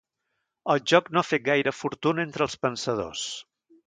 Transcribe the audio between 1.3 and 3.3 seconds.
fet gaire fortuna entre els pensadors.